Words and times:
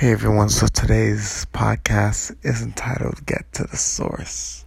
Hey 0.00 0.12
everyone, 0.12 0.48
so 0.48 0.66
today's 0.66 1.46
podcast 1.52 2.34
is 2.42 2.62
entitled 2.62 3.26
Get 3.26 3.52
to 3.52 3.64
the 3.64 3.76
Source. 3.76 4.64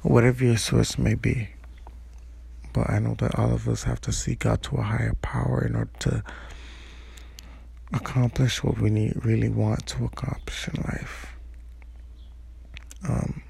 Whatever 0.00 0.46
your 0.46 0.56
source 0.56 0.96
may 0.96 1.12
be, 1.12 1.50
but 2.72 2.88
I 2.88 2.98
know 2.98 3.14
that 3.18 3.38
all 3.38 3.52
of 3.52 3.68
us 3.68 3.82
have 3.82 4.00
to 4.00 4.12
seek 4.12 4.46
out 4.46 4.62
to 4.62 4.76
a 4.76 4.82
higher 4.82 5.12
power 5.20 5.66
in 5.66 5.76
order 5.76 5.90
to 5.98 6.24
accomplish 7.92 8.64
what 8.64 8.80
we 8.80 8.88
need, 8.88 9.22
really 9.22 9.50
want 9.50 9.86
to 9.88 10.06
accomplish 10.06 10.68
in 10.68 10.80
life. 10.80 11.36
Um, 13.06 13.42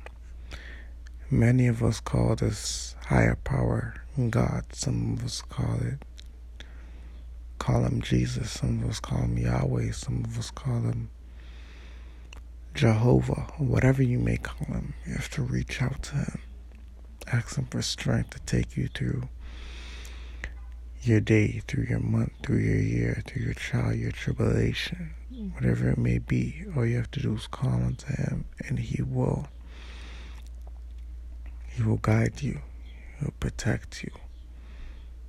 many 1.30 1.68
of 1.68 1.80
us 1.80 2.00
call 2.00 2.34
this 2.34 2.96
higher 3.06 3.36
power 3.44 3.94
God, 4.30 4.64
some 4.72 5.12
of 5.12 5.24
us 5.24 5.42
call 5.42 5.76
it 5.80 6.02
call 7.66 7.82
him 7.82 8.00
Jesus. 8.00 8.52
Some 8.52 8.84
of 8.84 8.90
us 8.90 9.00
call 9.00 9.22
him 9.22 9.36
Yahweh. 9.36 9.90
Some 9.90 10.24
of 10.24 10.38
us 10.38 10.52
call 10.52 10.82
him 10.82 11.10
Jehovah. 12.74 13.48
Whatever 13.58 14.04
you 14.04 14.20
may 14.20 14.36
call 14.36 14.68
him, 14.68 14.94
you 15.04 15.14
have 15.14 15.28
to 15.30 15.42
reach 15.42 15.82
out 15.82 16.00
to 16.04 16.14
him. 16.14 16.40
Ask 17.32 17.56
him 17.56 17.66
for 17.66 17.82
strength 17.82 18.30
to 18.30 18.40
take 18.40 18.76
you 18.76 18.86
through 18.94 19.28
your 21.02 21.18
day, 21.20 21.60
through 21.66 21.86
your 21.90 21.98
month, 21.98 22.34
through 22.44 22.58
your 22.58 22.80
year, 22.80 23.20
through 23.26 23.42
your 23.42 23.54
trial, 23.54 23.92
your 23.92 24.12
tribulation, 24.12 25.10
whatever 25.54 25.88
it 25.88 25.98
may 25.98 26.18
be. 26.18 26.62
All 26.76 26.86
you 26.86 26.98
have 26.98 27.10
to 27.12 27.20
do 27.20 27.34
is 27.34 27.48
call 27.48 27.82
unto 27.82 28.06
him, 28.14 28.44
and 28.68 28.78
he 28.78 29.02
will. 29.02 29.48
He 31.70 31.82
will 31.82 31.96
guide 31.96 32.42
you. 32.42 32.60
He'll 33.18 33.34
protect 33.40 34.04
you. 34.04 34.12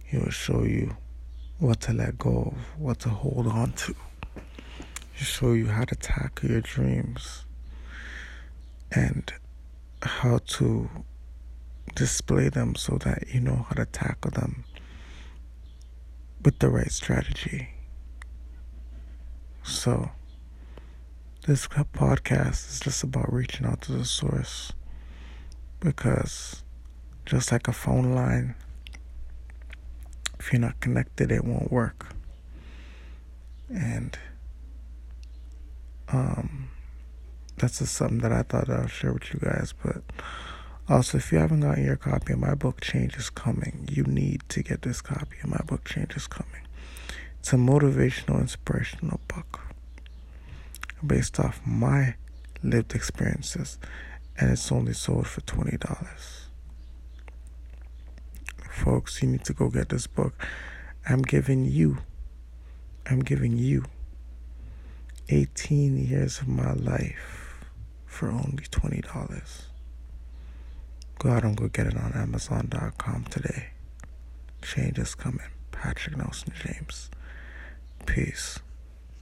He 0.03 0.19
will 0.19 0.30
show 0.30 0.61
you 0.61 0.97
what 1.59 1.81
to 1.81 1.93
let 1.93 2.17
go 2.17 2.53
of, 2.53 2.79
what 2.79 2.99
to 2.99 3.09
hold 3.09 3.47
on 3.47 3.71
to. 3.73 3.95
Show 5.16 5.53
you 5.53 5.67
how 5.67 5.83
to 5.86 5.95
tackle 5.95 6.52
your 6.52 6.61
dreams 6.61 7.45
and 8.91 9.33
how 10.03 10.39
to 10.45 10.89
display 11.95 12.50
them 12.50 12.75
so 12.75 13.00
that 13.00 13.23
you 13.33 13.39
know 13.39 13.66
how 13.67 13.73
to 13.75 13.85
tackle 13.85 14.31
them 14.31 14.63
with 16.44 16.59
the 16.59 16.69
right 16.69 16.91
strategy. 16.91 17.69
So, 19.63 20.11
this 21.47 21.67
podcast 21.67 22.69
is 22.69 22.80
just 22.80 23.03
about 23.03 23.33
reaching 23.33 23.66
out 23.66 23.81
to 23.81 23.94
the 23.94 24.05
source 24.05 24.73
because 25.80 26.63
just 27.25 27.52
like 27.52 27.67
a 27.67 27.73
phone 27.73 28.13
line 28.13 28.55
if 30.48 30.53
you're 30.53 30.62
not 30.62 30.80
connected, 30.80 31.30
it 31.30 31.44
won't 31.44 31.70
work. 31.70 32.16
And 33.70 34.17
um, 36.08 36.70
that's 37.58 37.80
just 37.80 37.95
something 37.95 38.20
that 38.20 38.31
I 38.31 38.44
thought 38.44 38.70
I'll 38.70 38.88
share 38.88 39.12
with 39.12 39.34
you 39.34 39.42
guys. 39.42 39.73
But 39.84 40.03
also, 40.88 41.18
if 41.18 41.34
you 41.34 41.40
haven't 41.40 41.59
gotten 41.59 41.84
your 41.84 41.98
copy 41.98 42.31
of 42.31 42.40
my 42.40 42.56
book, 42.56 42.80
Change 42.80 43.18
is 43.18 43.30
Coming, 43.30 43.90
you 43.92 44.03
need 44.03 44.42
to 44.48 44.64
get 44.64 44.84
this 44.84 45.02
copy 45.02 45.36
of 45.44 45.50
my 45.50 45.62
book, 45.68 45.84
Change 45.84 46.16
is 46.16 46.28
Coming. 46.28 46.66
It's 47.40 47.52
a 47.52 47.58
motivational, 47.58 48.40
inspirational 48.40 49.20
book 49.28 49.59
based 51.06 51.42
off 51.42 51.59
my 51.66 52.16
lived 52.64 52.95
experiences, 52.95 53.78
and 54.40 54.50
it's 54.52 54.72
only 54.72 54.94
sold 54.94 55.28
for 55.28 55.42
$20 55.42 56.47
folks, 58.88 59.21
you 59.21 59.27
need 59.27 59.43
to 59.43 59.52
go 59.52 59.67
get 59.67 59.89
this 59.89 60.07
book. 60.07 60.47
I'm 61.09 61.21
giving 61.21 61.66
you, 61.66 61.97
I'm 63.05 63.19
giving 63.19 63.57
you 63.57 63.83
18 65.27 65.97
years 65.97 66.39
of 66.39 66.47
my 66.47 66.71
life 66.71 67.66
for 68.05 68.29
only 68.29 68.63
$20. 68.63 69.63
Go 71.19 71.29
out 71.29 71.44
and 71.44 71.57
go 71.57 71.67
get 71.67 71.88
it 71.88 71.97
on 71.97 72.13
Amazon.com 72.13 73.25
today. 73.25 73.72
Change 74.62 74.97
is 75.00 75.16
coming. 75.16 75.51
Patrick 75.73 76.16
Nelson 76.16 76.53
James. 76.57 77.09
Peace. 78.06 78.59